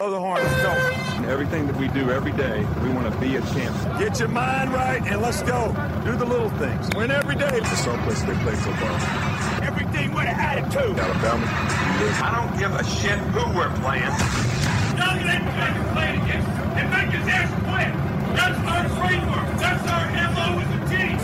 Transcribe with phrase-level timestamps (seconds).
[0.00, 0.72] Blow the horn, let's go.
[1.28, 3.98] Everything that we do every day, we want to be a champion.
[3.98, 5.76] Get your mind right and let's go.
[6.06, 6.88] Do the little things.
[6.96, 7.60] Win every day.
[7.60, 8.96] The song place they play football.
[9.60, 10.96] Everything with an attitude.
[10.96, 11.44] Alabama,
[12.16, 14.08] I don't give a shit who we're playing.
[14.96, 17.92] That guys are playing against and make his ass quit.
[18.40, 19.52] That's our framework.
[19.60, 21.20] That's our MO as a team.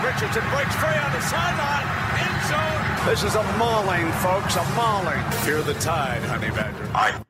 [0.00, 1.84] Richardson breaks free on the sideline.
[2.24, 2.85] End zone.
[3.06, 4.56] This is a mauling, folks.
[4.56, 5.22] A mauling.
[5.44, 6.90] Fear the tide, honey badger.
[6.92, 7.22] I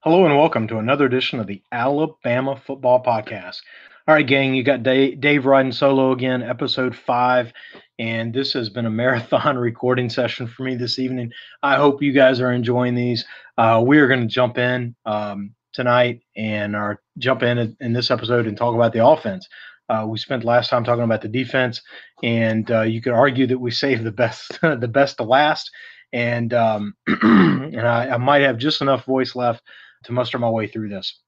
[0.00, 3.60] Hello and welcome to another edition of the Alabama Football Podcast.
[4.08, 7.52] All right, gang, you got Dave, Dave riding solo again, episode five,
[7.98, 11.30] and this has been a marathon recording session for me this evening.
[11.62, 13.26] I hope you guys are enjoying these.
[13.58, 18.10] Uh, we are going to jump in um, tonight and our jump in in this
[18.10, 19.46] episode and talk about the offense.
[19.88, 21.80] Uh, we spent last time talking about the defense,
[22.22, 25.70] and uh, you could argue that we saved the best the best to last.
[26.12, 29.62] And um, and I, I might have just enough voice left
[30.04, 31.20] to muster my way through this.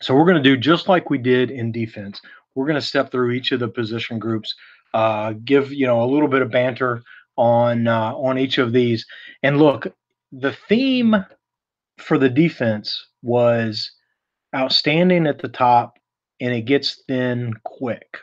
[0.00, 2.20] So we're going to do just like we did in defense.
[2.54, 4.54] We're going to step through each of the position groups,
[4.94, 7.02] uh, give you know a little bit of banter
[7.36, 9.06] on uh, on each of these.
[9.42, 9.86] And look,
[10.32, 11.24] the theme
[11.98, 13.92] for the defense was
[14.54, 15.98] outstanding at the top,
[16.40, 18.18] and it gets thin quick.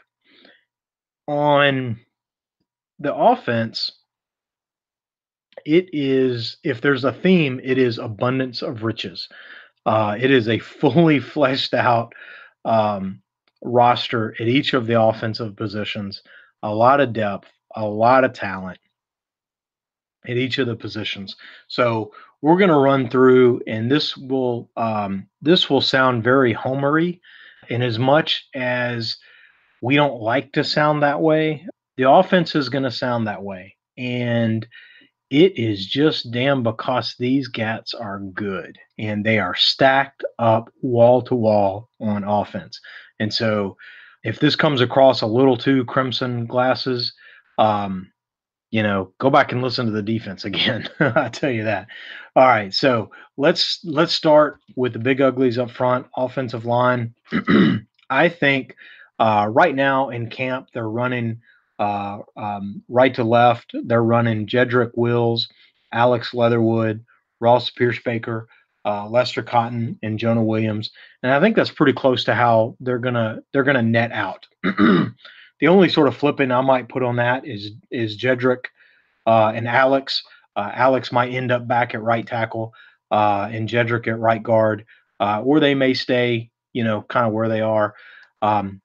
[1.28, 2.00] On
[3.00, 3.92] the offense,
[5.66, 9.28] it is if there's a theme, it is abundance of riches.
[9.86, 12.14] Uh, it is a fully fleshed out
[12.64, 13.22] um,
[13.64, 16.22] roster at each of the offensive positions,
[16.64, 18.80] a lot of depth, a lot of talent
[20.28, 21.36] at each of the positions.
[21.68, 22.12] So
[22.42, 27.20] we're going to run through, and this will um, this will sound very homery,
[27.70, 29.18] in as much as
[29.86, 31.64] we don't like to sound that way.
[31.98, 34.66] The offense is going to sound that way, and
[35.30, 41.22] it is just damn because these gats are good and they are stacked up wall
[41.22, 42.80] to wall on offense.
[43.20, 43.78] And so
[44.24, 47.14] if this comes across a little too crimson glasses,
[47.60, 48.12] um,
[48.72, 50.90] you know, go back and listen to the defense again.
[51.00, 51.88] I tell you that.
[52.36, 57.14] All right, so let's let's start with the big uglies up front, offensive line.
[58.10, 58.76] I think
[59.20, 61.42] uh, right now in camp they're running
[61.80, 65.48] uh, um, right to left, they're running Jedrick Wills,
[65.92, 67.04] Alex Leatherwood,
[67.40, 68.46] Ross Pierschbacher,
[68.86, 70.92] uh, Lester Cotton, and Jonah Williams.
[71.24, 74.46] And I think that's pretty close to how they're gonna they're gonna net out.
[74.64, 78.66] the only sort of flipping I might put on that is is Jedrick
[79.26, 80.24] uh, and Alex.
[80.56, 82.74] Uh, Alex might end up back at right tackle
[83.12, 84.86] uh, and Jedrick at right guard,
[85.20, 87.94] or they may stay, you know, kind of where they are.
[88.42, 88.82] Um,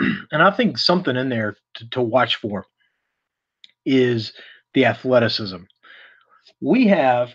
[0.32, 2.66] and I think something in there to, to watch for
[3.84, 4.32] is
[4.72, 5.58] the athleticism.
[6.60, 7.34] We have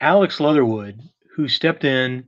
[0.00, 1.00] Alex Leatherwood,
[1.34, 2.26] who stepped in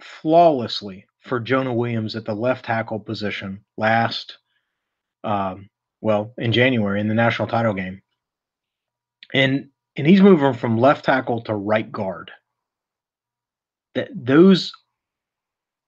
[0.00, 4.38] flawlessly for Jonah Williams at the left tackle position last,
[5.22, 5.68] um,
[6.00, 8.02] well, in January in the national title game,
[9.32, 12.30] and and he's moving from left tackle to right guard.
[13.94, 14.72] That those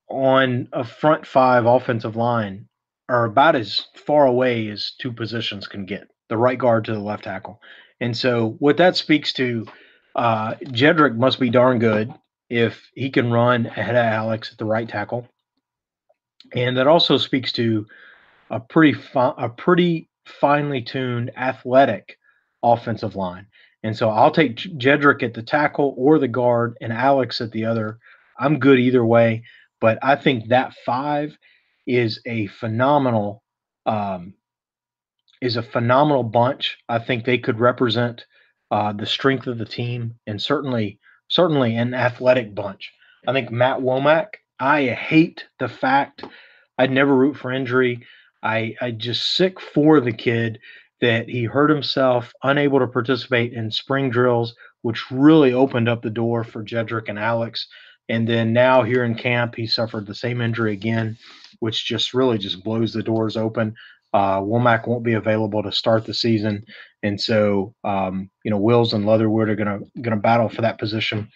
[0.08, 2.68] on a front five offensive line
[3.08, 7.00] are about as far away as two positions can get the right guard to the
[7.00, 7.60] left tackle.
[8.00, 9.66] And so, what that speaks to,
[10.14, 12.12] uh, Jedrick must be darn good
[12.50, 15.28] if he can run ahead of Alex at the right tackle.
[16.54, 17.86] And that also speaks to
[18.50, 22.18] a pretty fi- a pretty finely tuned athletic
[22.62, 23.46] offensive line.
[23.82, 27.64] And so I'll take Jedrick at the tackle or the guard and Alex at the
[27.64, 27.98] other.
[28.38, 29.44] I'm good either way,
[29.80, 31.36] but I think that five
[31.86, 33.42] is a phenomenal
[33.86, 34.34] um,
[35.40, 36.78] is a phenomenal bunch.
[36.88, 38.24] I think they could represent
[38.70, 40.98] uh, the strength of the team, and certainly
[41.28, 42.92] certainly an athletic bunch.
[43.26, 44.26] I think Matt Womack.
[44.58, 46.24] I hate the fact
[46.78, 48.06] I'd never root for injury.
[48.42, 50.58] I I just sick for the kid
[51.00, 56.10] that he hurt himself, unable to participate in spring drills, which really opened up the
[56.10, 57.66] door for Jedrick and Alex.
[58.08, 61.18] And then now here in camp, he suffered the same injury again,
[61.60, 63.74] which just really just blows the doors open.
[64.12, 66.64] Uh, Womack won't be available to start the season,
[67.02, 71.28] and so um, you know Wills and Leatherwood are gonna gonna battle for that position.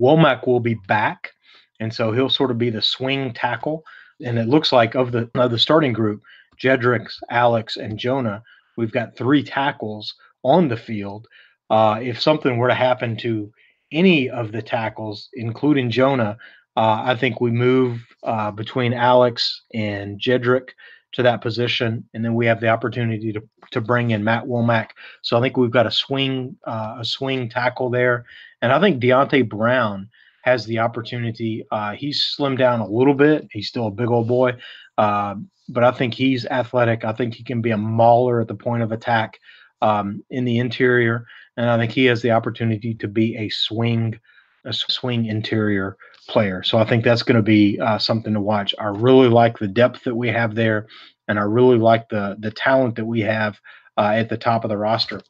[0.00, 1.30] Womack will be back,
[1.78, 3.84] and so he'll sort of be the swing tackle.
[4.24, 6.22] And it looks like of the of the starting group,
[6.60, 8.42] Jedricks, Alex, and Jonah,
[8.76, 11.26] we've got three tackles on the field.
[11.70, 13.52] Uh, if something were to happen to
[13.92, 16.36] any of the tackles, including Jonah,
[16.76, 20.70] uh, I think we move uh, between Alex and Jedrick
[21.12, 23.42] to that position, and then we have the opportunity to
[23.72, 24.90] to bring in Matt Womack.
[25.22, 28.24] So I think we've got a swing uh, a swing tackle there,
[28.62, 30.08] and I think Deonte Brown
[30.42, 31.64] has the opportunity.
[31.70, 33.48] Uh, he's slimmed down a little bit.
[33.50, 34.54] He's still a big old boy,
[34.96, 35.34] uh,
[35.68, 37.04] but I think he's athletic.
[37.04, 39.38] I think he can be a mauler at the point of attack
[39.82, 41.26] um, in the interior,
[41.58, 44.18] and I think he has the opportunity to be a swing
[44.64, 45.96] a swing interior
[46.32, 46.62] player.
[46.62, 48.74] So I think that's going to be uh, something to watch.
[48.78, 50.86] I really like the depth that we have there,
[51.28, 53.60] and I really like the the talent that we have
[53.98, 55.20] uh, at the top of the roster.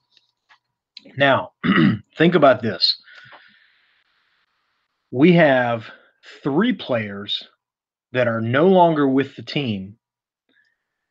[1.17, 1.53] Now,
[2.17, 3.03] think about this.
[5.11, 5.85] We have
[6.43, 7.43] three players
[8.13, 9.97] that are no longer with the team,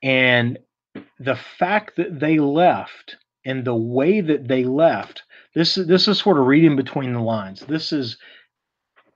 [0.01, 0.57] and
[1.19, 5.23] the fact that they left and the way that they left
[5.55, 8.17] this this is sort of reading between the lines this is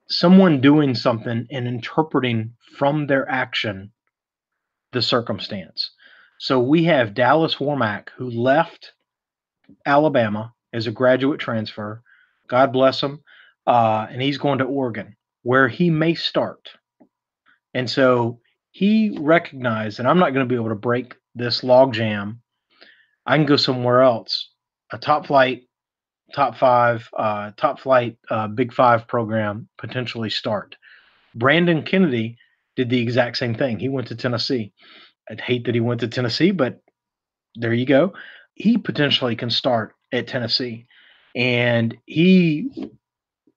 [0.08, 3.92] someone doing something and interpreting from their action
[4.92, 5.92] the circumstance.
[6.40, 8.94] So we have Dallas Warmack who left
[9.86, 12.02] Alabama as a graduate transfer.
[12.48, 13.22] God bless him.
[13.66, 16.70] Uh, and he's going to Oregon where he may start.
[17.74, 18.40] And so
[18.72, 22.40] he recognized that I'm not going to be able to break this logjam.
[23.26, 24.50] I can go somewhere else,
[24.92, 25.64] a top flight
[26.34, 30.76] top five, uh, top flight, uh, Big Five program potentially start.
[31.36, 32.38] Brandon Kennedy
[32.76, 33.80] did the exact same thing.
[33.80, 34.74] He went to Tennessee.
[35.30, 36.82] I'd hate that he went to Tennessee, but
[37.56, 38.14] there you go.
[38.54, 40.88] He potentially can start at Tennessee,
[41.36, 42.90] and he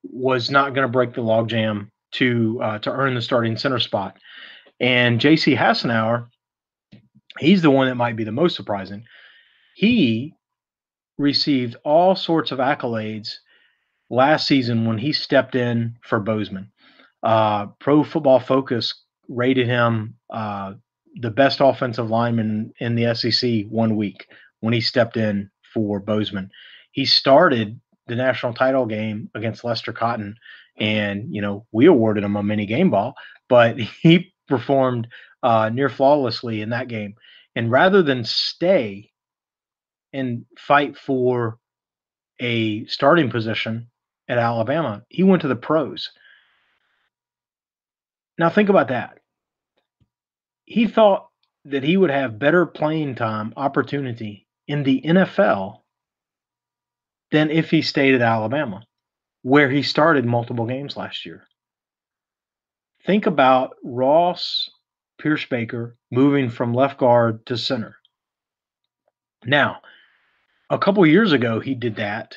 [0.03, 4.17] was not going to break the logjam to uh, to earn the starting center spot.
[4.79, 5.55] And J.C.
[5.55, 6.27] Hassenauer,
[7.37, 9.05] he's the one that might be the most surprising.
[9.75, 10.33] He
[11.19, 13.35] received all sorts of accolades
[14.09, 16.71] last season when he stepped in for Bozeman.
[17.21, 20.73] Uh, Pro Football Focus rated him uh,
[21.15, 24.27] the best offensive lineman in the SEC one week
[24.61, 26.49] when he stepped in for Bozeman.
[26.91, 30.35] He started the national title game against Lester Cotton,
[30.77, 33.15] and you know we awarded him a mini game ball,
[33.49, 35.07] but he performed
[35.43, 37.15] uh, near flawlessly in that game.
[37.55, 39.08] And rather than stay
[40.13, 41.57] and fight for
[42.39, 43.87] a starting position
[44.27, 45.03] at Alabama.
[45.09, 46.11] He went to the pros.
[48.37, 49.19] Now, think about that.
[50.65, 51.27] He thought
[51.65, 55.81] that he would have better playing time opportunity in the NFL
[57.31, 58.85] than if he stayed at Alabama,
[59.41, 61.43] where he started multiple games last year.
[63.05, 64.69] Think about Ross
[65.21, 67.97] Pierschbacher moving from left guard to center.
[69.45, 69.81] Now,
[70.69, 72.35] a couple years ago he did that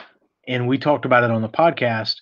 [0.48, 2.16] and we talked about it on the podcast.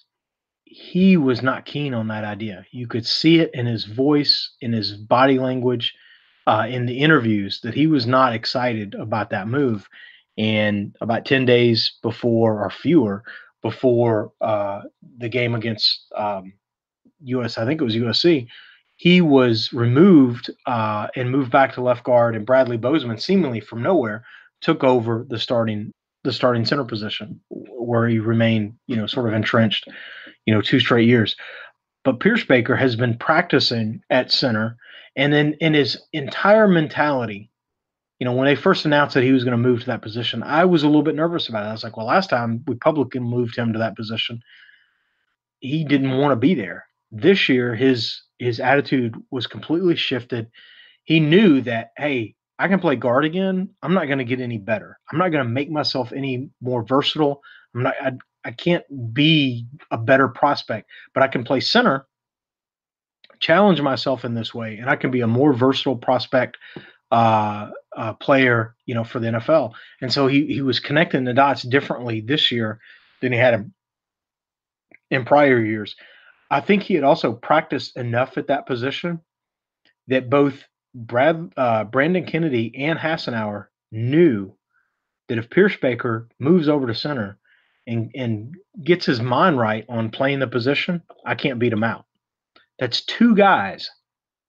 [0.64, 2.64] He was not keen on that idea.
[2.70, 5.94] You could see it in his voice in his body language
[6.46, 9.88] uh, in the interviews that he was not excited about that move.
[10.38, 13.24] And about 10 days before or fewer
[13.62, 14.82] before uh,
[15.18, 16.52] the game against um,
[17.26, 18.46] us i think it was usc
[18.96, 23.82] he was removed uh, and moved back to left guard and bradley bozeman seemingly from
[23.82, 24.24] nowhere
[24.62, 25.92] took over the starting
[26.24, 29.88] the starting center position where he remained, you know, sort of entrenched,
[30.46, 31.36] you know, two straight years.
[32.04, 34.76] But Pierschbacher has been practicing at center,
[35.16, 37.50] and then in his entire mentality,
[38.18, 40.42] you know, when they first announced that he was going to move to that position,
[40.42, 41.68] I was a little bit nervous about it.
[41.68, 44.42] I was like, well, last time we publicly moved him to that position,
[45.60, 46.86] he didn't want to be there.
[47.10, 50.50] This year, his his attitude was completely shifted.
[51.04, 54.58] He knew that, hey, I can play guard again, I'm not going to get any
[54.58, 54.98] better.
[55.10, 57.42] I'm not going to make myself any more versatile.
[57.74, 57.94] I'm not.
[58.00, 58.12] I,
[58.44, 62.06] I can't be a better prospect, but I can play center,
[63.38, 66.58] challenge myself in this way, and I can be a more versatile prospect
[67.10, 69.72] uh, uh, player, you know, for the NFL.
[70.02, 72.78] And so he he was connecting the dots differently this year
[73.22, 73.70] than he had
[75.10, 75.96] in prior years.
[76.50, 79.20] I think he had also practiced enough at that position
[80.08, 80.62] that both
[80.94, 84.52] Brad, uh, Brandon Kennedy and Hassenauer knew
[85.28, 87.38] that if Pierschbacher moves over to center
[87.86, 92.06] and, and gets his mind right on playing the position, I can't beat him out.
[92.78, 93.90] That's two guys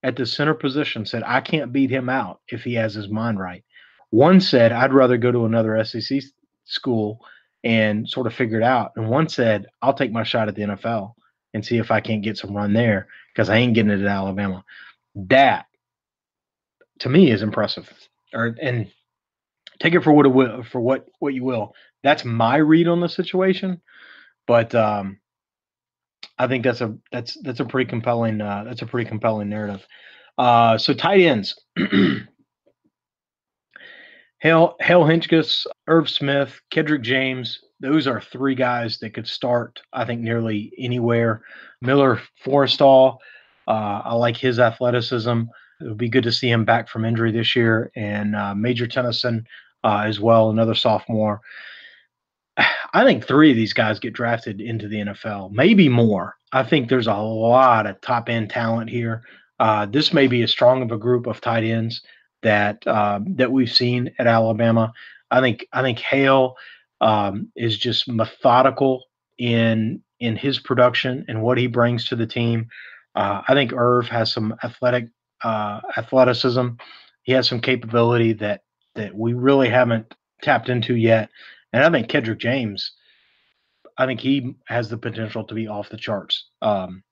[0.02, 3.38] at the center position said, I can't beat him out if he has his mind
[3.38, 3.64] right.
[4.10, 6.22] One said, I'd rather go to another SEC
[6.64, 7.20] school
[7.64, 8.92] and sort of figure it out.
[8.96, 11.14] And one said, I'll take my shot at the NFL
[11.54, 14.06] and see if I can't get some run there because I ain't getting it at
[14.06, 14.64] Alabama.
[15.14, 15.66] That
[17.02, 17.90] to me is impressive.
[18.32, 18.90] Or and
[19.80, 21.74] take it for what it will for what what you will.
[22.02, 23.80] That's my read on the situation,
[24.46, 25.20] but um,
[26.38, 29.86] I think that's a that's that's a pretty compelling uh, that's a pretty compelling narrative.
[30.38, 31.60] Uh, so tight ends.
[34.40, 37.60] Hale Hale Hentges, Irv Smith, Kedrick James.
[37.80, 41.42] Those are three guys that could start, I think, nearly anywhere.
[41.80, 43.18] Miller Forristall,
[43.66, 45.42] uh, I like his athleticism.
[45.82, 47.90] It would be good to see him back from injury this year.
[47.96, 49.46] And uh, Major Tennyson
[49.84, 51.40] uh, as well, another sophomore.
[52.94, 56.36] I think three of these guys get drafted into the NFL, maybe more.
[56.52, 59.22] I think there's a lot of top end talent here.
[59.58, 62.02] Uh, this may be as strong of a group of tight ends
[62.42, 64.92] that uh, that we've seen at Alabama.
[65.30, 66.56] I think I think Hale
[67.00, 69.04] um, is just methodical
[69.38, 72.68] in in his production and what he brings to the team.
[73.14, 75.08] Uh, I think Irv has some athletic
[75.44, 76.68] uh, athleticism.
[77.22, 78.62] He has some capability that
[78.94, 81.30] that we really haven't tapped into yet.
[81.72, 82.92] And I think Kedrick James,
[83.96, 86.48] I think he has the potential to be off the charts.
[86.60, 87.02] Um,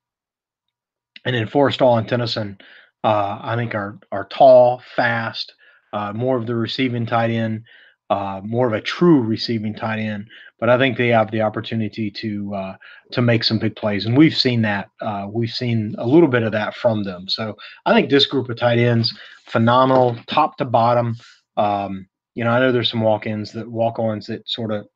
[1.25, 2.57] and then Forristall and Tennyson,
[3.03, 5.53] uh, I think are are tall, fast,
[5.93, 7.63] uh, more of the receiving tight end,
[8.11, 10.27] uh, more of a true receiving tight end.
[10.59, 12.75] But I think they have the opportunity to uh,
[13.13, 14.89] to make some big plays, and we've seen that.
[14.99, 17.29] Uh, we've seen a little bit of that from them.
[17.29, 21.15] So I think this group of tight ends, phenomenal, top to bottom.
[21.55, 24.87] Um, you know, I know there's some walk-ins that walk-ons that sort of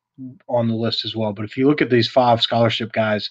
[0.46, 1.32] on the list as well.
[1.32, 3.30] But if you look at these five scholarship guys,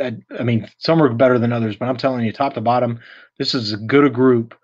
[0.00, 1.76] I, I, mean, some are better than others.
[1.76, 3.00] But I'm telling you, top to bottom,
[3.38, 4.54] this is as good a group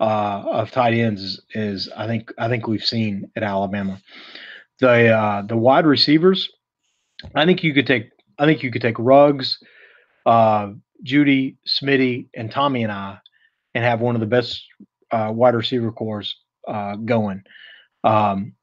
[0.00, 4.00] uh, of tight ends is, is, I think I think we've seen at Alabama.
[4.80, 6.48] The uh, the wide receivers,
[7.34, 9.58] I think you could take I think you could take Ruggs,
[10.24, 10.70] uh,
[11.04, 13.18] Jeudy, Smitty, and Tommy and I,
[13.74, 14.64] and have one of the best
[15.10, 16.36] uh, wide receiver cores
[16.66, 17.42] uh, going.
[18.04, 18.54] Um,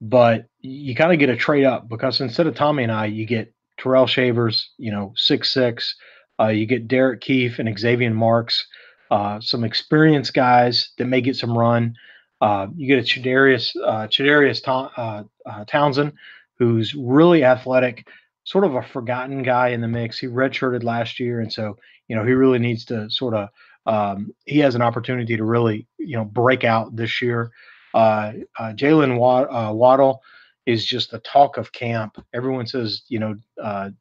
[0.00, 3.26] but you kind of get a trade up because instead of Tommy and I, you
[3.26, 5.96] get Tyrell Shavers, you know, six six.
[6.38, 8.66] Uh, you get Derek Kief and Xavian Marks,
[9.10, 11.94] uh, some experienced guys that may get some run.
[12.40, 16.12] Uh, you get a Chadarius uh, Chadarius uh, uh, Townsend,
[16.58, 18.06] who's really athletic,
[18.44, 20.18] sort of a forgotten guy in the mix.
[20.18, 23.48] He redshirted last year, and so you know he really needs to sort of
[23.86, 27.50] um, he has an opportunity to really you know break out this year.
[27.94, 30.20] Uh, Jaylen Waddle
[30.66, 32.22] is just the talk of camp.
[32.34, 33.36] Everyone says, you know,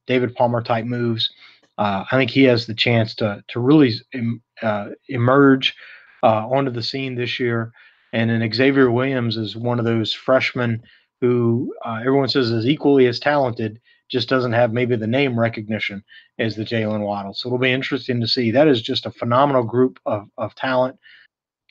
[0.07, 1.31] David Palmer type moves.
[1.77, 5.75] Uh, I think he has the chance to to really em, uh, emerge
[6.23, 7.71] onto the scene this year.
[8.13, 10.81] And then Xavier Williams is one of those freshmen
[11.21, 13.79] who everyone says is equally as talented,
[14.09, 16.03] just doesn't have maybe the name recognition
[16.39, 17.33] as the Jaylen Waddle.
[17.33, 18.51] So it'll be interesting to see.
[18.51, 20.97] That is just a phenomenal group of, of talent.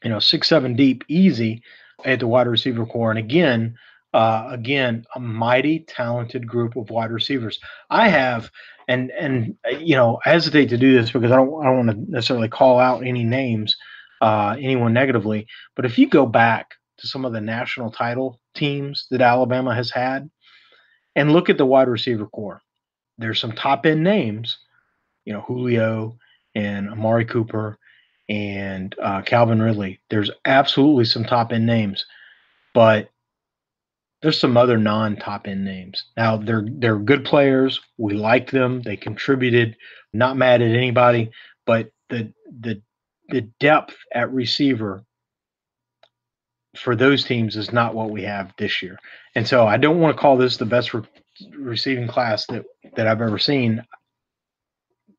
[0.03, 1.63] You know, six, seven deep, easy
[2.05, 3.11] at the wide receiver core.
[3.11, 3.77] And again,
[4.13, 7.59] uh, again, a mighty talented group of wide receivers.
[7.91, 8.51] I have,
[8.89, 11.91] and and you know, I hesitate to do this because I don't I don't want
[11.91, 13.77] to necessarily call out any names,
[14.21, 15.47] uh, anyone negatively.
[15.77, 19.91] But if you go back to some of the national title teams that Alabama has
[19.91, 20.31] had,
[21.17, 22.63] and look at the wide receiver core,
[23.19, 24.59] there's some top end names,
[25.25, 26.19] you know, Julio
[26.55, 27.79] and Amari Cooper
[28.29, 30.01] and uh, Calvin Ridley.
[30.11, 32.05] There's absolutely some top end names,
[32.73, 33.09] but
[34.25, 36.07] there's some other non top end names.
[36.17, 37.79] Now they're they're good players.
[37.99, 38.81] We like them.
[38.81, 39.77] They contributed.
[40.15, 41.31] Not mad at anybody,
[41.67, 42.81] but the the
[43.29, 45.05] the depth at receiver
[46.75, 48.99] for those teams is not what we have this year.
[49.35, 51.03] And so I don't want to call this the best re-
[51.55, 52.65] receiving class that
[52.97, 53.85] that I've ever seen.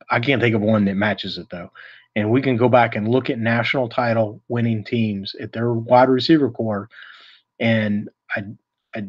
[0.09, 1.69] I can't think of one that matches it though
[2.15, 6.09] and we can go back and look at national title winning teams at their wide
[6.09, 6.89] receiver core,
[7.59, 8.43] and I,
[8.95, 9.05] I,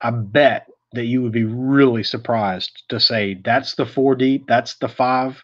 [0.00, 4.76] I bet that you would be really surprised to say that's the four deep, that's
[4.76, 5.42] the five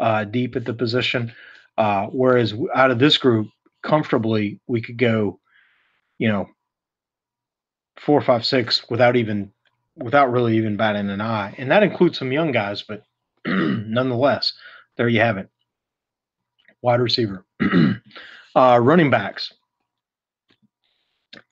[0.00, 1.32] uh, deep at the position.
[1.78, 3.48] Uh, whereas out of this group,
[3.82, 5.40] comfortably we could go
[6.20, 6.46] you know,
[7.98, 9.50] four, five, six without even
[9.96, 13.02] without really even batting an eye, and that includes some young guys, but
[13.46, 14.52] nonetheless,
[14.96, 15.48] there you have it.
[16.82, 17.44] Wide receiver,
[18.54, 19.52] uh, running backs.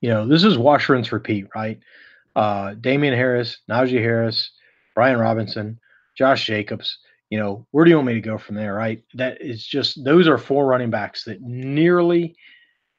[0.01, 1.79] You know, this is wash, rinse, repeat, right?
[2.37, 4.51] Uh, Damien Harris, Najee Harris,
[4.95, 5.79] Brian Robinson,
[6.17, 6.99] Josh Jacobs.
[7.31, 9.03] You know, where do you want me to go from there, right?
[9.15, 12.37] That is just those are four running backs that nearly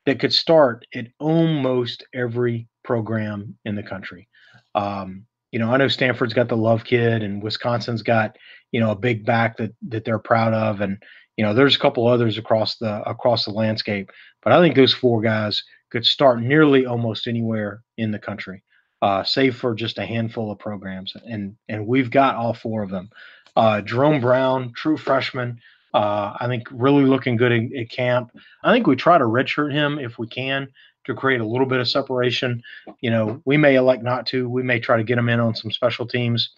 [0.05, 4.27] that could start at almost every program in the country.
[4.75, 8.37] Um, you know, I know Stanford's got the Love Kid, and Wisconsin's got
[8.71, 11.01] you know a big back that that they're proud of, and
[11.37, 14.11] you know there's a couple others across the across the landscape.
[14.43, 18.63] But I think those four guys could start nearly almost anywhere in the country,
[19.01, 22.89] uh, save for just a handful of programs, and and we've got all four of
[22.89, 23.09] them.
[23.55, 25.59] Uh, Jerome Brown, true freshman,
[25.93, 28.31] uh, I think really looking good at, camp.
[28.63, 30.67] I think we try to redshirt him if we can
[31.05, 32.61] to create a little bit of separation.
[33.01, 34.49] You know, we may elect not to.
[34.49, 36.51] We may try to get him in on some special teams.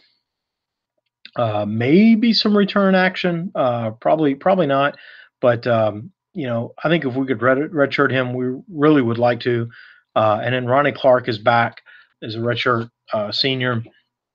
[1.37, 3.51] Uh, maybe some return action.
[3.55, 4.97] Uh, probably, probably not.
[5.39, 9.17] But um, you know, I think if we could red, redshirt him, we really would
[9.17, 9.69] like to.
[10.15, 11.81] Uh, and then Ronnie Clark is back
[12.21, 13.83] as a redshirt uh, senior,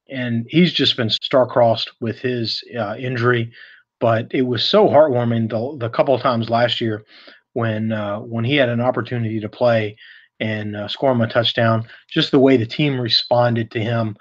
[0.09, 3.53] and he's just been star-crossed with his uh, injury.
[3.99, 7.05] But it was so heartwarming the, the couple of times last year
[7.55, 9.97] when uh, when he had an opportunity to play
[10.39, 11.87] and uh, score him a touchdown.
[12.11, 14.17] Just the way the team responded to him.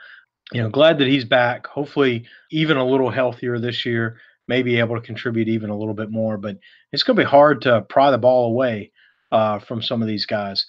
[0.53, 1.67] You know, glad that he's back.
[1.67, 4.17] Hopefully, even a little healthier this year.
[4.47, 6.57] May be able to contribute even a little bit more, but
[6.91, 8.91] it's going to be hard to pry the ball away
[9.31, 10.65] uh, from some of these guys.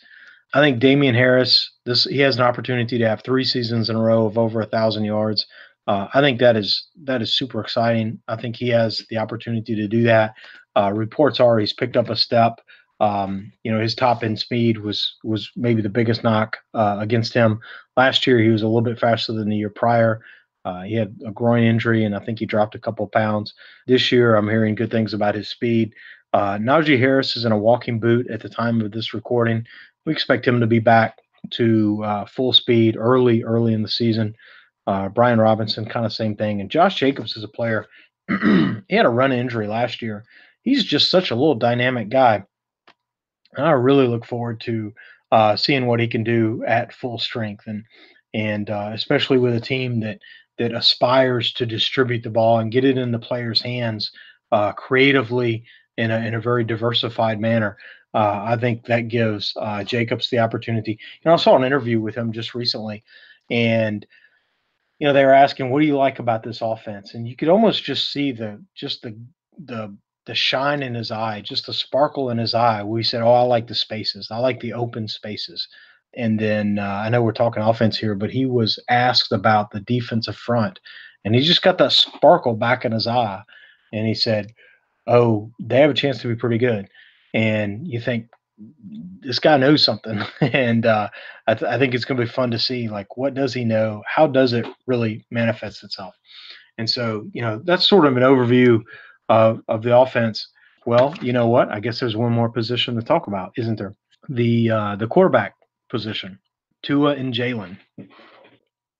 [0.54, 4.02] I think Damien Harris, this he has an opportunity to have three seasons in a
[4.02, 5.46] row of over a thousand yards.
[5.86, 8.20] Uh, I think that is that is super exciting.
[8.28, 10.34] I think he has the opportunity to do that.
[10.76, 12.60] Uh, reports are he's picked up a step.
[12.98, 17.34] Um, you know, his top end speed was was maybe the biggest knock uh, against
[17.34, 17.60] him
[17.96, 18.38] last year.
[18.38, 20.22] He was a little bit faster than the year prior.
[20.66, 23.54] Uh, he had a groin injury, and I think he dropped a couple pounds.
[23.86, 25.94] This year, I'm hearing good things about his speed.
[26.34, 29.64] Uh, Najee Harris is in a walking boot at the time of this recording.
[30.04, 31.18] We expect him to be back
[31.52, 34.34] to uh, full speed early, early in the season.
[34.86, 36.60] Uh, Brian Robinson, kind of same thing.
[36.60, 37.86] And Josh Jacobs is a player.
[38.28, 40.24] he had a run injury last year
[40.66, 42.44] he's just such a little dynamic guy.
[43.54, 44.92] And I really look forward to
[45.32, 47.84] uh, seeing what he can do at full strength, and
[48.34, 50.18] and uh, especially with a team that
[50.58, 54.10] that aspires to distribute the ball and get it in the players' hands
[54.52, 55.64] uh, creatively
[55.96, 57.76] in a in a very diversified manner.
[58.14, 60.92] Uh, I think that gives uh, Jacobs the opportunity.
[60.92, 63.04] You know, I saw an interview with him just recently,
[63.50, 64.06] and
[64.98, 67.48] you know they were asking, "What do you like about this offense?" And you could
[67.48, 69.18] almost just see the just the
[69.64, 72.82] the the shine in his eye, just the sparkle in his eye.
[72.82, 74.28] We said, "Oh, I like the spaces.
[74.30, 75.68] I like the open spaces."
[76.16, 79.80] And then uh, I know we're talking offense here, but he was asked about the
[79.80, 80.80] defensive front,
[81.24, 83.42] and he just got that sparkle back in his eye,
[83.92, 84.52] and he said,
[85.06, 86.88] "Oh, they have a chance to be pretty good."
[87.34, 88.28] And you think
[89.20, 91.10] this guy knows something, and uh,
[91.46, 93.64] I, th- I think it's going to be fun to see like what does he
[93.64, 94.02] know?
[94.06, 96.14] How does it really manifest itself?
[96.78, 98.82] And so, you know, that's sort of an overview
[99.28, 100.48] of, of the offense.
[100.84, 101.70] Well, you know what?
[101.70, 103.94] I guess there's one more position to talk about, isn't there?
[104.28, 105.54] The uh, the quarterback
[105.96, 106.38] position,
[106.82, 107.78] Tua and Jalen.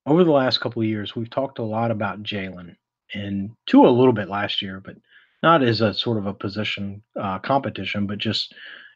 [0.07, 2.77] Over the last couple of years, we've talked a lot about Jalen
[3.13, 4.97] and Tua a little bit last year, but
[5.43, 8.55] not as a sort of a position uh, competition, but just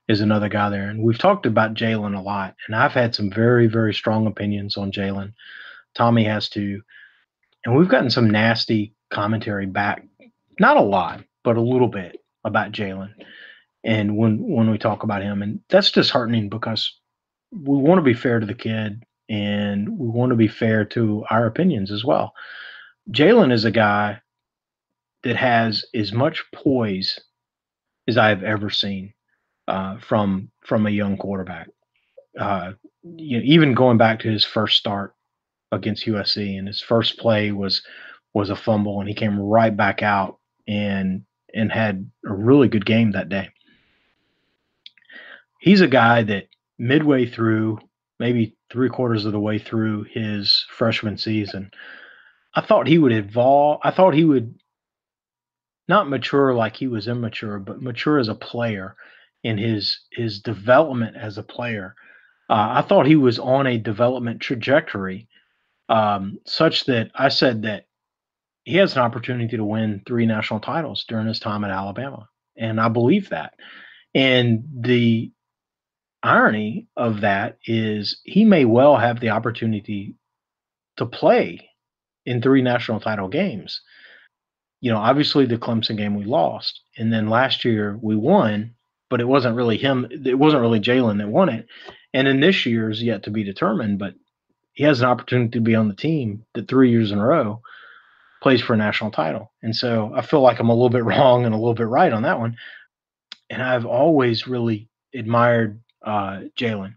[0.09, 0.89] as another guy there.
[0.89, 4.79] And we've talked about Jalen a lot, and I've had some very, very strong opinions
[4.79, 5.35] on Jalen.
[5.95, 6.81] Tommy has too,
[7.67, 10.07] and we've gotten some nasty commentary back
[10.59, 13.13] not a lot, but a little bit about Jalen.
[13.85, 17.00] And when when we talk about him, and that's disheartening because
[17.53, 21.25] we want to be fair to the kid and we want to be fair to
[21.31, 22.33] our opinions as well.
[23.11, 24.21] Jalen is a guy
[25.23, 27.19] that has as much poise
[28.09, 29.13] as I have ever seen
[29.69, 31.69] uh, from from a young quarterback.
[32.39, 35.15] Uh, you know, even going back to his first start
[35.73, 37.83] against USC, and his first play was
[38.35, 42.87] was a fumble, and he came right back out and and had a really good
[42.87, 43.51] game that day.
[45.61, 46.47] He's a guy that
[46.81, 47.79] midway through,
[48.19, 51.71] maybe three quarters of the way through his freshman season,
[52.55, 53.81] I thought he would evolve.
[53.85, 54.55] I thought he would
[55.87, 58.97] not mature like he was immature, but mature as a player
[59.45, 61.95] in his his development as a player.
[62.49, 65.29] Uh, I thought he was on a development trajectory,
[65.89, 67.87] um, such that I said that
[68.65, 72.29] he has an opportunity to win three national titles during his time at Alabama.
[72.57, 73.55] And I believe that.
[74.15, 75.31] And the
[76.23, 80.15] irony of that is he may well have the opportunity
[80.97, 81.71] to play
[82.27, 83.81] in three national title games.
[84.81, 88.75] You know, obviously the Clemson game we lost, and then last year we won,
[89.09, 90.07] but it wasn't really him.
[90.11, 91.67] It wasn't really Jalen that won it.
[92.15, 94.15] And then this year is yet to be determined, but
[94.73, 97.61] he has an opportunity to be on the team that three years in a row
[98.43, 99.53] plays for a national title.
[99.63, 102.13] And so I feel like I'm a little bit wrong and a little bit right
[102.13, 102.57] on that one.
[103.51, 106.95] And I've always really admired uh, Jalen.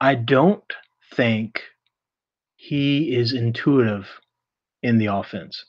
[0.00, 0.72] I don't
[1.14, 1.62] think
[2.56, 4.06] he is intuitive
[4.82, 5.64] in the offense.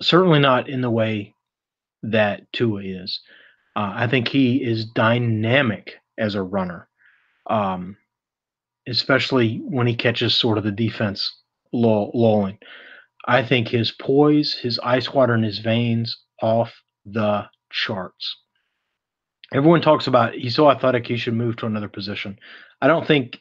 [0.00, 1.34] Certainly not in the way
[2.02, 3.20] that Tua is.
[3.76, 6.88] Uh, I think he is dynamic as a runner,
[7.48, 7.96] um,
[8.86, 11.32] especially when he catches sort of the defense
[11.72, 12.58] lull, lulling.
[13.26, 16.72] I think his poise, his ice water in his veins, off
[17.04, 18.36] the charts.
[19.52, 22.38] Everyone talks about he's so athletic he should move to another position.
[22.82, 23.40] I don't think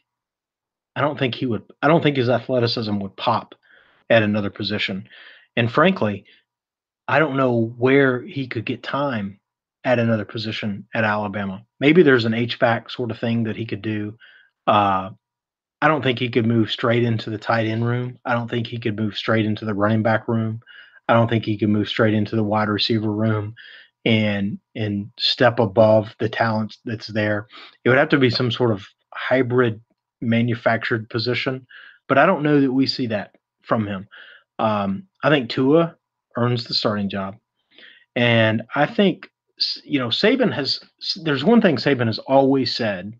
[0.96, 3.56] I don't think he would I don't think his athleticism would pop
[4.10, 5.08] at another position.
[5.56, 6.26] And frankly,
[7.08, 9.40] I don't know where he could get time
[9.84, 11.64] at another position at Alabama.
[11.80, 14.18] Maybe there's an H back sort of thing that he could do.
[14.66, 15.12] Uh,
[15.82, 18.20] I don't think he could move straight into the tight end room.
[18.26, 20.62] I don't think he could move straight into the running back room.
[21.08, 23.56] I don't think he could move straight into the wide receiver room
[24.08, 27.46] and and step above the talent that's there.
[27.84, 29.82] It would have to be some sort of hybrid
[30.22, 31.68] manufactured position,
[32.08, 34.08] but I don't know that we see that from him.
[34.60, 35.98] Um, I think Tua
[36.38, 37.36] earns the starting job,
[38.16, 39.30] and I think
[39.84, 40.80] you know Saban has.
[41.22, 43.14] There's one thing Saban has always said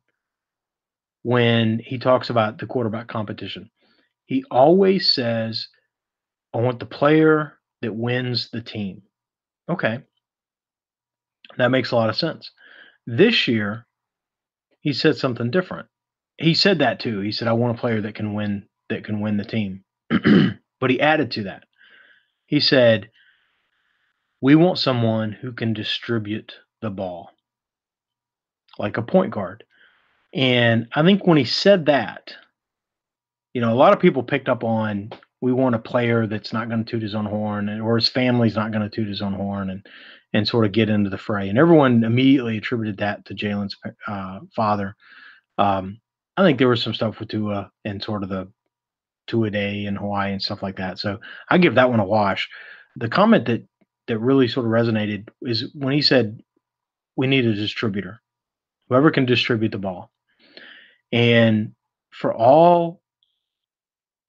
[1.24, 3.70] when he talks about the quarterback competition.
[4.26, 5.68] He always says,
[6.54, 9.02] I want the player that wins the team.
[9.70, 10.00] Okay.
[11.58, 12.52] That makes a lot of sense.
[13.06, 13.86] This year,
[14.82, 15.88] he said something different.
[16.38, 17.20] He said that too.
[17.20, 19.84] He said, I want a player that can win that can win the team.
[20.80, 21.64] but he added to that.
[22.46, 23.10] He said,
[24.42, 27.32] We want someone who can distribute the ball
[28.78, 29.64] like a point guard.
[30.34, 32.34] And I think when he said that,
[33.54, 36.70] you know, a lot of people picked up on we want a player that's not
[36.70, 39.34] going to toot his own horn or his family's not going to toot his own
[39.34, 39.86] horn and
[40.38, 41.50] and sort of get into the fray.
[41.50, 43.76] And everyone immediately attributed that to Jalen's
[44.08, 44.96] uh, father.
[45.58, 46.00] Um,
[46.38, 48.48] I think there was some stuff with Tua and sort of the
[49.26, 51.00] Tua Day in Hawaii and stuff like that.
[51.00, 51.20] So
[51.50, 52.48] I give that one a wash.
[52.96, 53.64] The comment that
[54.08, 56.40] that really sort of resonated is when he said,
[57.16, 58.22] "We need a distributor,
[58.88, 60.12] whoever can distribute the ball."
[61.12, 61.74] And
[62.12, 63.02] for all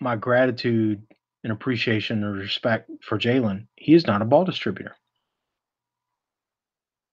[0.00, 1.02] my gratitude
[1.44, 4.96] and appreciation and respect for Jalen, he is not a ball distributor.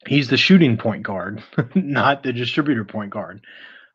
[0.07, 1.43] He's the shooting point guard,
[1.75, 3.41] not the distributor point guard.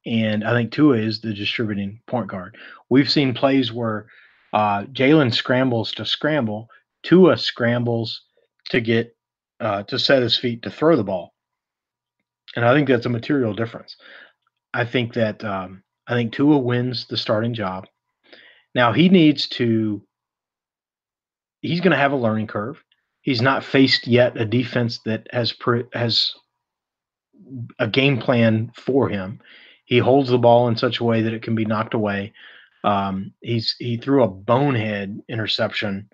[0.07, 2.57] And I think Tua is the distributing point guard.
[2.88, 4.07] We've seen plays where
[4.53, 6.68] uh, Jalen scrambles to scramble,
[7.03, 8.23] Tua scrambles
[8.70, 9.14] to get
[9.61, 11.35] uh, to set his feet to throw the ball.
[12.57, 13.96] And I think that's a material difference.
[14.73, 17.87] I think that um, I think Tua wins the starting job.
[18.75, 20.03] Now he needs to.
[21.61, 22.83] He's going to have a learning curve.
[23.23, 25.55] He's not faced yet a defense that has
[25.93, 26.33] has
[27.79, 29.41] a game plan for him.
[29.85, 32.33] He holds the ball in such a way that it can be knocked away.
[32.85, 36.09] Um, he's he threw a bonehead interception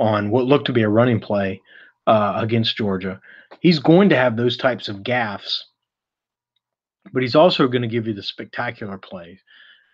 [0.00, 1.60] on what looked to be a running play
[2.06, 3.20] uh, against Georgia.
[3.60, 5.62] He's going to have those types of gaffes
[7.12, 9.40] but he's also going to give you the spectacular plays.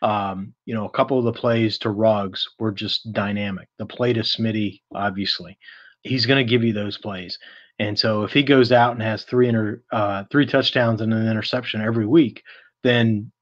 [0.03, 3.69] Um, you know, a couple of the plays to Ruggs were just dynamic.
[3.79, 5.59] The play to Smitty, obviously,
[6.05, 7.39] he's going to give you those plays.
[7.79, 11.29] And so if he goes out and has three inter, uh, three touchdowns and an
[11.29, 12.45] interception every week,
[12.85, 13.33] then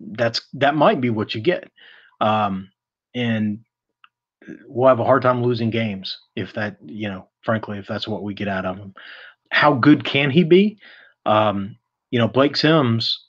[0.00, 1.70] that's that might be what you get.
[2.20, 2.70] Um,
[3.14, 3.60] and
[4.66, 8.22] we'll have a hard time losing games if that, you know, frankly, if that's what
[8.22, 8.94] we get out of him.
[9.50, 10.78] How good can he be?
[11.24, 11.76] Um,
[12.10, 13.24] you know, Blake Sims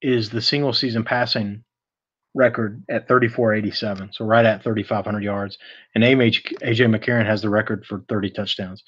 [0.00, 1.63] is the single season passing
[2.34, 5.58] record at 3487, so right at 3,500 yards.
[5.94, 8.82] And AJ, AJ McCarron has the record for 30 touchdowns.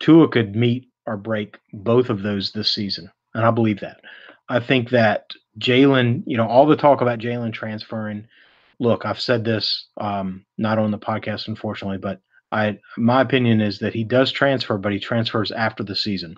[0.00, 4.00] Tua could meet or break both of those this season, and I believe that.
[4.48, 8.26] I think that Jalen, you know, all the talk about Jalen transferring.
[8.78, 13.78] Look, I've said this um, not on the podcast, unfortunately, but I my opinion is
[13.78, 16.36] that he does transfer, but he transfers after the season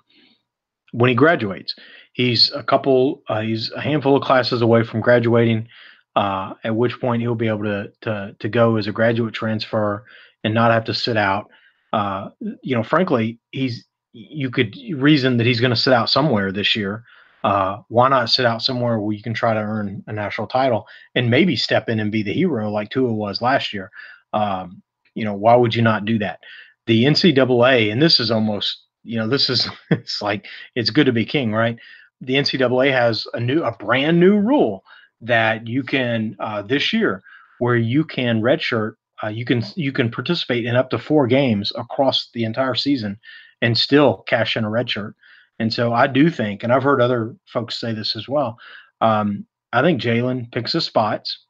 [0.93, 1.75] when he graduates.
[2.15, 5.69] He's a couple, uh, he's a handful of classes away from graduating,
[6.17, 10.05] uh, at which point he'll be able to, to, to go as a graduate transfer
[10.43, 11.51] and not have to sit out.
[11.93, 12.31] Uh,
[12.63, 16.77] you know, frankly, he's, you could reason that he's going to sit out somewhere this
[16.77, 17.05] year.
[17.43, 20.87] Uh, why not sit out somewhere where you can try to earn a national title
[21.15, 23.91] and maybe step in and be the hero like Tua was last year?
[24.33, 24.83] Um,
[25.15, 26.41] you know, why would you not do that?
[26.87, 31.13] The NCAA, and this is almost, you know, this is it's like it's good to
[31.13, 31.79] be king, right?
[32.25, 34.85] The NCAA has a new, a brand new rule
[35.21, 37.23] that you can uh, this year
[37.59, 41.73] where you can redshirt uh, you can you can participate in up to four games
[41.77, 43.19] across the entire season
[43.63, 45.15] and still cash in a red shirt.
[45.59, 48.59] And so I do think, and I've heard other folks say this as well.
[49.01, 51.45] Um, I think Jalen picks his spots,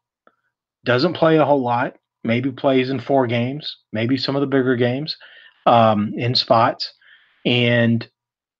[0.84, 4.76] doesn't play a whole lot, maybe plays in four games, maybe some of the bigger
[4.76, 5.16] games
[5.66, 6.92] um, in spots,
[7.46, 8.06] and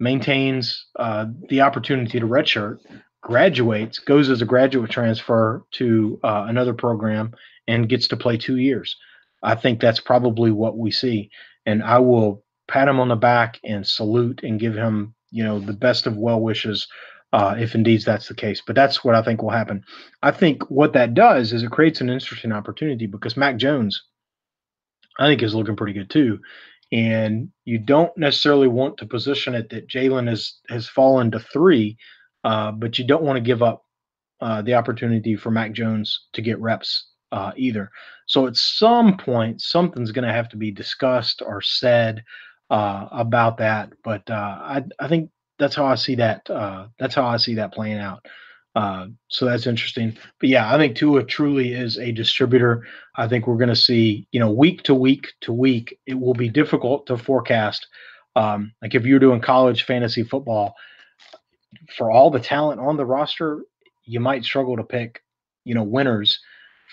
[0.00, 2.78] maintains uh, the opportunity to redshirt,
[3.22, 7.32] graduates, goes as a graduate transfer to uh, another program,
[7.66, 8.96] and gets to play two years.
[9.42, 11.30] I think that's probably what we see.
[11.66, 15.58] And I will pat him on the back and salute and give him, you know,
[15.58, 16.86] the best of well wishes
[17.32, 18.62] uh, if indeed that's the case.
[18.64, 19.84] But that's what I think will happen.
[20.22, 24.02] I think what that does is it creates an interesting opportunity because Mac Jones,
[25.18, 26.38] I think, is looking pretty good too.
[26.92, 31.96] And you don't necessarily want to position it that Jalen has has fallen to three,
[32.44, 33.84] uh, but you don't want to give up
[34.40, 37.90] uh, the opportunity for Mac Jones to get reps uh, either.
[38.26, 42.22] So at some point, something's going to have to be discussed or said
[42.70, 43.92] uh, about that.
[44.02, 46.48] But uh, I, I think that's how I see that.
[46.48, 48.24] Uh, that's how I see that playing out.
[48.74, 50.16] Uh, so that's interesting.
[50.40, 52.84] But yeah, I think Tua truly is a distributor.
[53.16, 56.34] I think we're going to see, you know, week to week to week, it will
[56.34, 57.86] be difficult to forecast.
[58.36, 60.74] Um, like if you're doing college fantasy football,
[61.96, 63.62] for all the talent on the roster,
[64.04, 65.22] you might struggle to pick,
[65.64, 66.40] you know, winners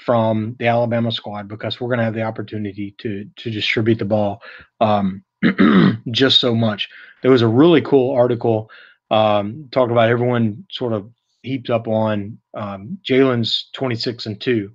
[0.06, 4.06] from the Alabama squad because we're going to have the opportunity to to distribute the
[4.06, 4.42] ball
[4.80, 5.24] um,
[6.12, 6.90] just so much.
[7.22, 8.70] There was a really cool article
[9.10, 14.72] um, talking about everyone sort of heaped up on um, Jalen's 26 and two,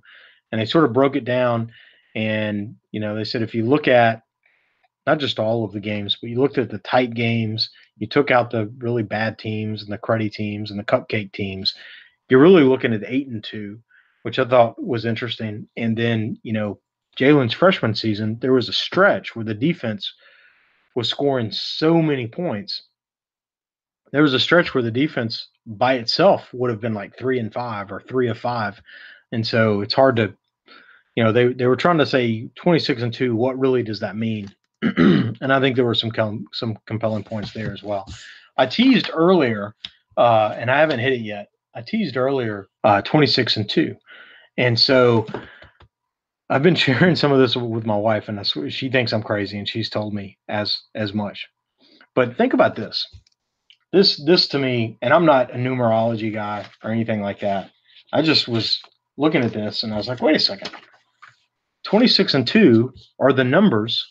[0.51, 1.71] and they sort of broke it down.
[2.15, 4.23] And you know, they said if you look at
[5.05, 8.31] not just all of the games, but you looked at the tight games, you took
[8.31, 11.75] out the really bad teams and the cruddy teams and the cupcake teams,
[12.29, 13.79] you're really looking at eight and two
[14.27, 15.69] which I thought was interesting.
[15.77, 16.81] And then, you know,
[17.17, 20.13] Jalen's freshman season, there was a stretch where the defense
[20.97, 22.83] was scoring so many points.
[24.11, 27.53] There was a stretch where the defense by itself would have been like three and
[27.53, 28.81] five or three of five.
[29.31, 30.33] And so it's hard to,
[31.15, 33.35] you know, they, they were trying to say 26 and two.
[33.35, 34.49] What really does that mean?
[34.81, 38.05] and I think there were some com- some compelling points there as well.
[38.57, 39.75] I teased earlier,
[40.15, 41.49] uh, and I haven't hit it yet.
[41.75, 43.95] I teased earlier, uh, 26 and two.
[44.57, 45.25] And so
[46.49, 49.23] I've been sharing some of this with my wife, and I, swear she thinks I'm
[49.23, 51.47] crazy, and she's told me as as much.
[52.15, 53.05] But think about this.
[53.93, 57.71] This this to me, and I'm not a numerology guy or anything like that.
[58.11, 58.79] I just was
[59.17, 60.71] looking at this, and I was like, wait a second.
[61.85, 64.05] 26 and 2 are the numbers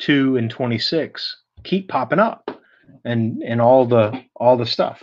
[0.00, 2.48] 2 and 26 keep popping up
[3.04, 5.02] and and all the all the stuff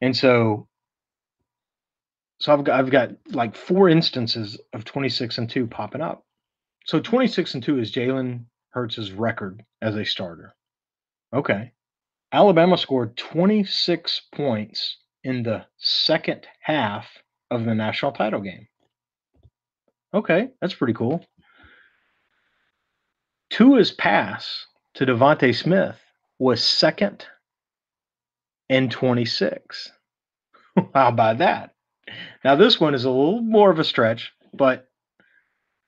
[0.00, 0.68] and so
[2.40, 6.24] so I've got I've got like four instances of 26 and 2 popping up.
[6.86, 10.54] So 26 and 2 is Jalen Hurts' record as a starter.
[11.34, 11.72] Okay.
[12.32, 17.06] Alabama scored 26 points in the second half
[17.50, 18.68] of the national title game.
[20.12, 21.24] Okay, that's pretty cool.
[23.50, 25.96] Tua's pass to DeVonta Smith
[26.38, 27.26] was second
[28.68, 29.90] and 26.
[30.94, 31.74] How about that?
[32.44, 34.86] Now, this one is a little more of a stretch, but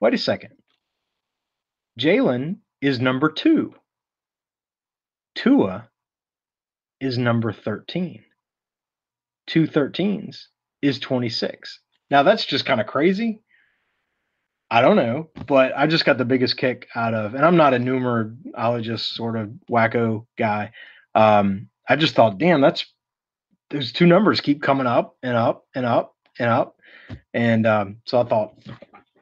[0.00, 0.54] wait a second.
[1.98, 3.74] Jalen is number two.
[5.34, 5.89] Tua
[7.00, 8.22] is number 13.
[9.46, 10.44] Two 13s
[10.82, 11.80] is 26.
[12.10, 13.42] Now, that's just kind of crazy.
[14.70, 17.74] I don't know, but I just got the biggest kick out of, and I'm not
[17.74, 20.70] a numerologist sort of wacko guy.
[21.14, 22.86] Um, I just thought, damn, that's
[23.70, 26.76] those two numbers keep coming up and up and up and up.
[27.34, 28.54] And um, so I thought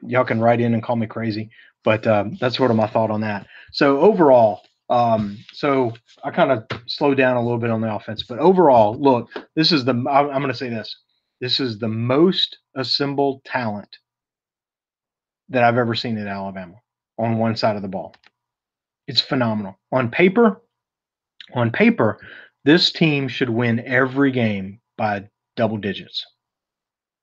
[0.05, 1.49] y'all can write in and call me crazy,
[1.83, 3.47] but um, that's sort of my thought on that.
[3.71, 8.23] So overall, um, so I kind of slowed down a little bit on the offense,
[8.23, 10.95] but overall, look, this is the I'm, I'm going to say this:
[11.39, 13.97] this is the most assembled talent
[15.49, 16.75] that I've ever seen at Alabama
[17.17, 18.15] on one side of the ball.
[19.07, 20.61] It's phenomenal on paper.
[21.55, 22.19] On paper,
[22.63, 26.25] this team should win every game by double digits.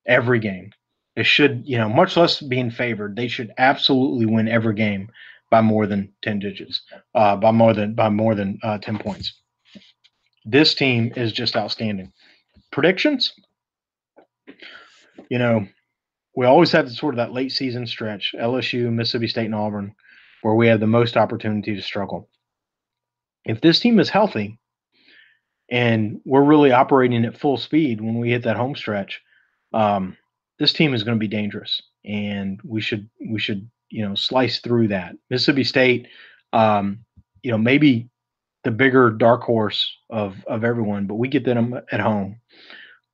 [0.07, 0.73] Every game.
[1.15, 5.11] It should, you know, much less being favored, they should absolutely win every game
[5.51, 6.83] by more than 10 digits,
[7.15, 9.35] uh, by more than by more than uh, 10 points.
[10.45, 12.13] This team is just outstanding.
[12.73, 13.33] predictions.
[15.31, 15.67] You know,
[16.37, 19.95] we always have sort of that late season stretch, LSU, Mississippi State, and Auburn,
[20.43, 22.29] where we have the most opportunity to struggle.
[23.45, 24.59] If this team is healthy
[25.71, 29.23] and we're really operating at full speed when we hit that home stretch,
[29.73, 30.17] um,
[30.59, 34.61] this team is going to be dangerous, and we should we should you know slice
[34.61, 35.17] through that.
[35.31, 36.09] Mississippi State,
[36.53, 37.01] um,
[37.43, 38.09] you know, maybe
[38.65, 42.41] the bigger dark horse of of everyone, but we get them at home.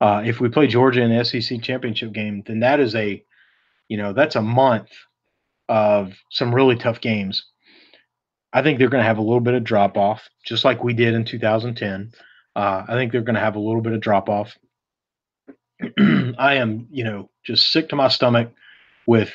[0.01, 3.23] Uh, if we play Georgia in the SEC championship game, then that is a,
[3.89, 4.89] you know, that's a month
[5.69, 7.45] of some really tough games.
[8.53, 10.93] I think they're going to have a little bit of drop off, just like we
[10.93, 12.13] did in 2010.
[12.57, 14.59] Uh, I think they're going to have a little bit of drop off.
[16.37, 18.51] I am, you know, just sick to my stomach
[19.07, 19.33] with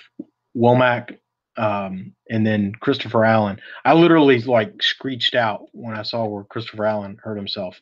[0.56, 1.17] Warmack
[1.58, 3.60] um, and then Christopher Allen.
[3.84, 7.80] I literally like screeched out when I saw where Christopher Allen hurt himself.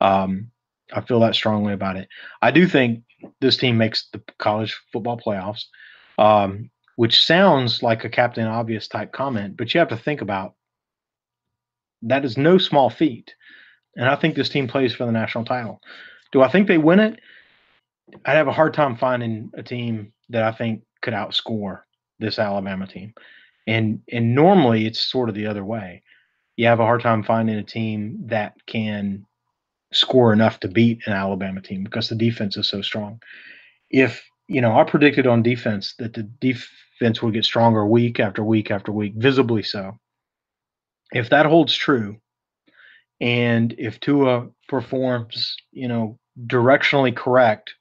[0.00, 0.50] Um,
[0.92, 2.08] I feel that strongly about it.
[2.40, 3.02] I do think
[3.40, 5.64] this team makes the college football playoffs,
[6.16, 10.54] um, which sounds like a Captain Obvious type comment, but you have to think about
[12.02, 13.34] that is no small feat.
[13.96, 15.80] And I think this team plays for the national title.
[16.32, 17.18] Do I think they win it?
[18.24, 21.80] I'd have a hard time finding a team that I think could outscore
[22.18, 23.14] this Alabama team.
[23.66, 26.02] And and normally it's sort of the other way.
[26.56, 29.26] You have a hard time finding a team that can
[29.92, 33.20] score enough to beat an Alabama team because the defense is so strong.
[33.90, 38.42] If you know, I predicted on defense that the defense would get stronger week after
[38.42, 39.98] week after week, visibly so.
[41.12, 42.16] If that holds true,
[43.20, 47.74] and if Tua performs, you know, directionally correct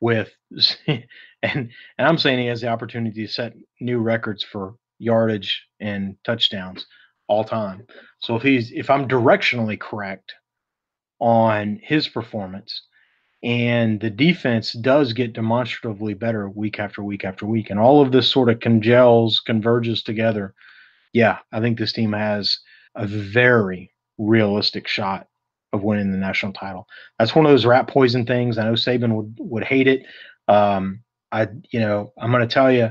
[0.00, 0.30] with
[0.86, 1.04] and
[1.42, 6.86] and I'm saying he has the opportunity to set new records for yardage and touchdowns
[7.28, 7.86] all time.
[8.20, 10.34] So if he's if I'm directionally correct
[11.20, 12.82] on his performance.
[13.42, 17.70] And the defense does get demonstratively better week after week after week.
[17.70, 20.54] And all of this sort of congels, converges together.
[21.12, 22.58] Yeah, I think this team has
[22.96, 25.28] a very realistic shot
[25.72, 26.86] of winning the national title.
[27.18, 28.58] That's one of those rat poison things.
[28.58, 30.06] I know Saban would, would hate it.
[30.48, 31.00] Um,
[31.30, 32.90] I, you know, I'm going to tell you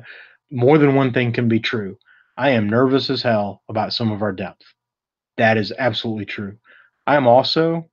[0.52, 1.98] more than one thing can be true.
[2.38, 4.62] I am nervous as hell about some of our depth.
[5.38, 6.58] That is absolutely true.
[7.08, 7.90] I am also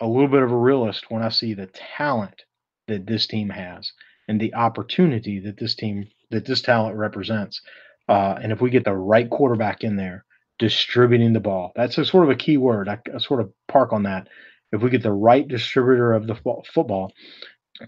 [0.00, 2.42] a little bit of a realist when I see the talent
[2.88, 3.92] that this team has
[4.26, 7.60] and the opportunity that this team that this talent represents.
[8.08, 10.24] Uh, and if we get the right quarterback in there,
[10.58, 12.88] distributing the ball, that's a sort of a key word.
[12.88, 14.28] I, I sort of park on that.
[14.72, 17.12] If we get the right distributor of the football,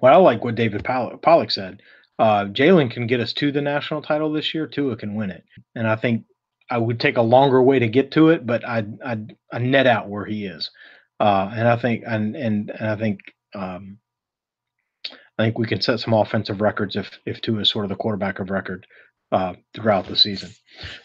[0.00, 1.82] well, I like what David Pollack said.
[2.18, 4.66] Uh, Jalen can get us to the national title this year.
[4.66, 6.24] Tua can win it, and I think
[6.70, 9.86] I would take a longer way to get to it, but I'd, I'd, I'd net
[9.86, 10.70] out where he is.
[11.18, 13.20] Uh, and I think and and, and I think
[13.54, 13.98] um,
[15.38, 17.96] I think we can set some offensive records if if Tua is sort of the
[17.96, 18.86] quarterback of record
[19.32, 20.50] uh, throughout the season.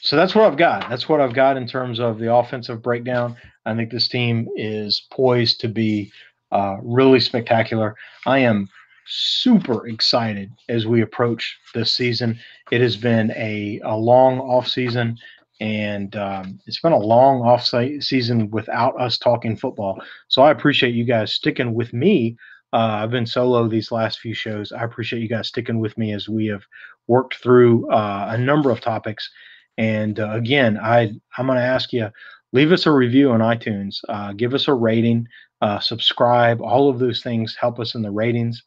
[0.02, 0.90] So that's what I've got.
[0.90, 3.36] That's what I've got in terms of the offensive breakdown.
[3.66, 6.12] I think this team is poised to be
[6.52, 7.96] uh, really spectacular.
[8.26, 8.70] I am
[9.08, 12.40] super excited as we approach this season.
[12.72, 15.18] It has been a, a long off season
[15.62, 20.02] and um, it's been a long off season without us talking football.
[20.28, 22.36] So I appreciate you guys sticking with me.
[22.74, 24.72] Uh, I've been solo these last few shows.
[24.72, 26.64] I appreciate you guys sticking with me as we have
[27.08, 29.30] worked through uh, a number of topics.
[29.78, 32.10] And uh, again, I I'm going to ask you
[32.54, 35.28] leave us a review on iTunes, uh, give us a rating,
[35.62, 36.62] uh, subscribe.
[36.62, 38.64] All of those things help us in the ratings.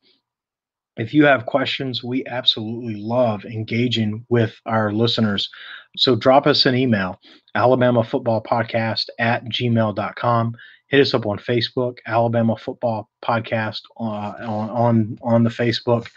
[0.96, 5.48] If you have questions, we absolutely love engaging with our listeners.
[5.96, 7.20] So drop us an email,
[7.54, 10.56] Alabama Football Podcast at gmail.com.
[10.88, 16.08] Hit us up on Facebook, Alabama Football Podcast uh, on, on, on the Facebook.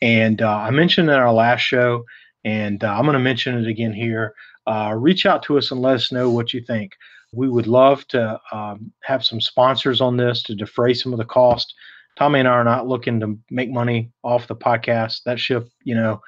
[0.00, 2.04] And uh, I mentioned in our last show,
[2.44, 4.34] and uh, I'm going to mention it again here.
[4.66, 6.92] Uh, reach out to us and let us know what you think.
[7.32, 11.24] We would love to um, have some sponsors on this to defray some of the
[11.24, 11.74] cost.
[12.18, 15.22] Tommy and I are not looking to make money off the podcast.
[15.22, 16.20] That ship, you know,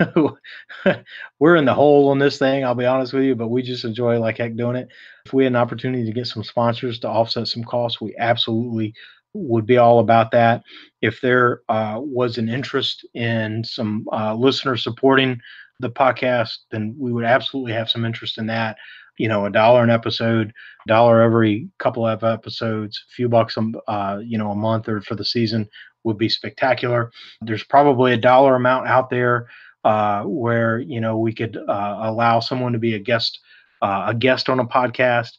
[1.38, 2.64] we're in the hole on this thing.
[2.64, 4.88] I'll be honest with you, but we just enjoy like heck doing it.
[5.26, 8.94] If we had an opportunity to get some sponsors to offset some costs, we absolutely
[9.34, 10.62] would be all about that.
[11.02, 15.38] If there uh, was an interest in some uh, listeners supporting
[15.78, 18.78] the podcast, then we would absolutely have some interest in that
[19.18, 20.52] you know, a dollar an episode,
[20.86, 25.00] dollar every couple of episodes, a few bucks, a, uh, you know, a month or
[25.00, 25.68] for the season
[26.04, 27.10] would be spectacular.
[27.40, 29.48] There's probably a dollar amount out there
[29.84, 33.40] uh, where you know we could uh, allow someone to be a guest,
[33.82, 35.32] uh, a guest on a podcast.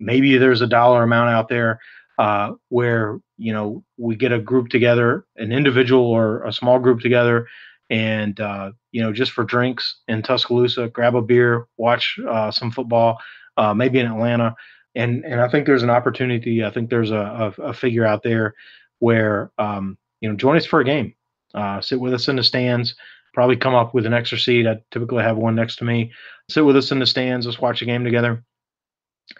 [0.00, 1.78] Maybe there's a dollar amount out there
[2.18, 7.00] uh, where you know we get a group together, an individual or a small group
[7.00, 7.46] together,
[7.92, 12.70] and uh, you know just for drinks in Tuscaloosa, grab a beer, watch uh, some
[12.70, 13.18] football,
[13.58, 14.56] uh, maybe in Atlanta,
[14.94, 16.64] and and I think there's an opportunity.
[16.64, 18.54] I think there's a, a, a figure out there
[19.00, 21.14] where um, you know join us for a game,
[21.54, 22.94] uh, sit with us in the stands.
[23.34, 24.66] Probably come up with an extra seat.
[24.66, 26.12] I typically have one next to me.
[26.50, 27.46] Sit with us in the stands.
[27.46, 28.42] Let's watch a game together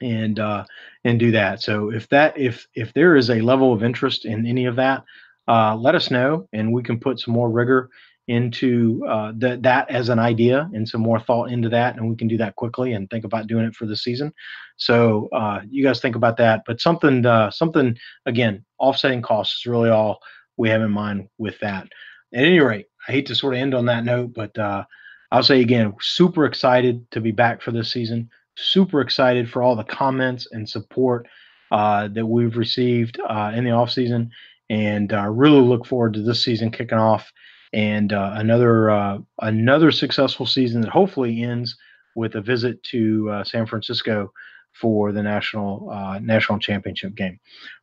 [0.01, 0.65] and uh,
[1.05, 1.63] and do that.
[1.63, 5.05] So if that if if there is a level of interest in any of that,
[5.49, 7.89] uh, let us know, and we can put some more rigor
[8.29, 12.17] into uh, that that as an idea and some more thought into that, and we
[12.17, 14.33] can do that quickly and think about doing it for the season.
[14.77, 17.97] So uh, you guys think about that, but something uh, something
[18.27, 20.21] again, offsetting costs is really all
[20.57, 21.89] we have in mind with that.
[22.35, 24.85] At any rate, I hate to sort of end on that note, but uh,
[25.31, 29.77] I'll say again, super excited to be back for this season super excited for all
[29.77, 31.27] the comments and support
[31.71, 34.31] uh, that we've received uh, in the off season,
[34.69, 37.33] and really look forward to this season kicking off
[37.73, 41.77] and uh, another uh, another successful season that hopefully ends
[42.15, 44.33] with a visit to uh, San Francisco
[44.73, 45.91] for the national
[46.23, 47.39] national championship game.